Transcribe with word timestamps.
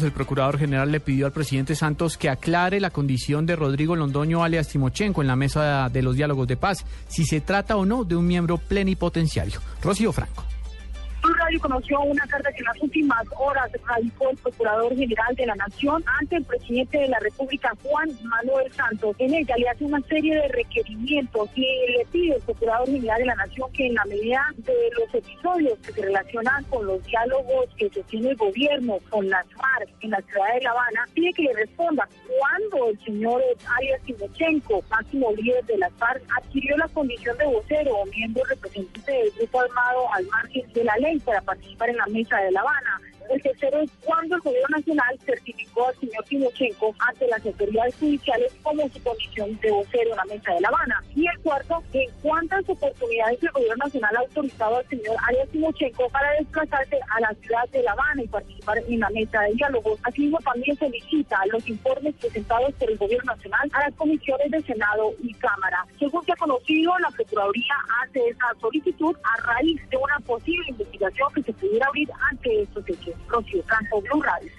El 0.00 0.10
procurador 0.10 0.58
general 0.58 0.90
le 0.90 1.00
pidió 1.00 1.26
al 1.26 1.32
presidente 1.32 1.74
Santos 1.74 2.16
que 2.16 2.30
aclare 2.30 2.80
la 2.80 2.88
condición 2.88 3.44
de 3.44 3.56
Rodrigo 3.56 3.94
Londoño 3.94 4.42
alias 4.42 4.68
Timochenko 4.68 5.20
en 5.20 5.28
la 5.28 5.36
mesa 5.36 5.90
de 5.90 6.00
los 6.00 6.16
diálogos 6.16 6.48
de 6.48 6.56
paz, 6.56 6.86
si 7.08 7.26
se 7.26 7.42
trata 7.42 7.76
o 7.76 7.84
no 7.84 8.02
de 8.02 8.16
un 8.16 8.26
miembro 8.26 8.56
plenipotenciario. 8.56 9.60
Rocío 9.82 10.10
Franco. 10.10 10.44
Conoció 11.60 12.00
una 12.00 12.26
carta 12.26 12.50
que 12.50 12.58
en 12.58 12.64
las 12.64 12.80
últimas 12.80 13.24
horas 13.38 13.70
radicó 13.86 14.30
el 14.30 14.36
Procurador 14.38 14.96
General 14.96 15.34
de 15.36 15.46
la 15.46 15.54
Nación 15.54 16.02
ante 16.18 16.36
el 16.36 16.44
presidente 16.44 16.98
de 16.98 17.08
la 17.08 17.18
República, 17.20 17.72
Juan 17.82 18.10
Manuel 18.24 18.72
Santos. 18.72 19.14
En 19.18 19.34
ella 19.34 19.54
le 19.56 19.68
hace 19.68 19.84
una 19.84 20.00
serie 20.08 20.34
de 20.34 20.48
requerimientos 20.48 21.48
y 21.54 21.62
le 21.62 22.06
pide 22.10 22.34
al 22.34 22.40
Procurador 22.40 22.86
General 22.86 23.18
de 23.18 23.26
la 23.26 23.34
Nación 23.36 23.72
que 23.72 23.86
en 23.86 23.94
la 23.94 24.04
medida 24.06 24.44
de 24.56 24.90
los 24.98 25.14
episodios 25.14 25.78
que 25.80 25.92
se 25.92 26.02
relacionan 26.02 26.64
con 26.64 26.86
los 26.86 27.02
diálogos 27.04 27.66
que 27.76 27.90
sostiene 27.90 28.30
el 28.30 28.36
gobierno 28.36 28.98
con 29.10 29.28
las 29.28 29.46
FARC 29.52 29.90
en 30.00 30.10
la 30.10 30.20
ciudad 30.22 30.54
de 30.54 30.62
La 30.62 30.70
Habana, 30.70 31.06
pide 31.14 31.32
que 31.32 31.42
le 31.42 31.52
responda 31.54 32.08
cuándo 32.26 32.90
el 32.90 32.98
señor 33.04 33.42
Arias 33.78 34.00
Timochenko, 34.02 34.82
máximo 34.90 35.32
líder 35.32 35.64
de 35.66 35.78
las 35.78 35.92
FARC, 35.94 36.22
adquirió 36.38 36.76
la 36.76 36.88
condición 36.88 37.36
de 37.38 37.46
vocero 37.46 37.94
o 37.94 38.06
miembro 38.06 38.42
representante 38.44 39.12
del 39.12 39.30
grupo 39.32 39.60
armado 39.60 40.12
al 40.14 40.26
margen 40.26 40.72
de 40.72 40.84
la 40.84 40.96
ley 40.96 41.18
para 41.20 41.41
participar 41.42 41.90
en 41.90 41.96
la 41.96 42.06
mesa 42.06 42.36
de 42.38 42.50
La 42.52 42.60
Habana. 42.60 43.00
El 43.30 43.40
tercero 43.40 43.80
es 43.80 43.90
cuando 44.04 44.36
el 44.36 44.42
Gobierno 44.42 44.76
Nacional 44.76 45.18
certificó 45.24 45.88
al 45.88 45.94
señor 45.96 46.24
Timochenko 46.24 46.94
ante 46.98 47.26
las 47.28 47.44
autoridades 47.46 47.94
judiciales 47.96 48.54
como 48.62 48.88
su 48.90 49.02
condición 49.02 49.58
de 49.60 49.70
vocero 49.70 50.10
en 50.10 50.16
la 50.16 50.24
mesa 50.24 50.52
de 50.52 50.60
La 50.60 50.68
Habana. 50.68 51.02
Y 51.14 51.26
el 51.26 51.38
cuarto, 51.40 51.82
en 51.92 52.10
cuántas 52.20 52.68
oportunidades 52.68 53.42
el 53.42 53.50
Gobierno 53.50 53.84
Nacional 53.84 54.16
ha 54.16 54.20
autorizado 54.20 54.76
al 54.76 54.88
señor 54.88 55.16
Arias 55.28 55.48
Timochenko 55.50 56.08
para 56.10 56.30
desplazarse 56.32 56.98
a 57.08 57.20
la 57.20 57.34
ciudad 57.40 57.68
de 57.70 57.82
La 57.82 57.92
Habana 57.92 58.22
y 58.22 58.28
participar 58.28 58.78
en 58.86 59.00
la 59.00 59.10
mesa 59.10 59.40
de 59.40 59.54
diálogo. 59.54 59.96
Asimismo, 60.02 60.38
también 60.38 60.76
solicita 60.76 61.38
los 61.50 61.66
informes 61.68 62.14
presentados 62.16 62.74
por 62.74 62.90
el 62.90 62.98
Gobierno 62.98 63.32
Nacional 63.34 63.70
a 63.72 63.80
las 63.88 63.94
comisiones 63.94 64.50
de 64.50 64.62
Senado 64.62 65.14
y 65.22 65.32
Cámara. 65.34 65.86
Según 65.98 66.24
se 66.24 66.32
ha 66.32 66.36
conocido, 66.36 66.92
la 66.98 67.10
Procuraduría 67.10 67.74
hace 68.02 68.28
esa 68.28 68.46
solicitud 68.60 69.16
a 69.22 69.40
raíz 69.42 69.80
de 69.88 69.96
una 69.96 70.18
posible 70.26 70.64
investigación 70.68 70.91
que 71.34 71.42
se 71.42 71.52
pudiera 71.54 71.86
abrir 71.86 72.08
ante 72.30 72.62
estos 72.62 72.88
hechos. 72.88 73.14
Rocío 73.28 73.62
Franco, 73.64 74.00
Blue 74.02 74.22
Radio. 74.22 74.52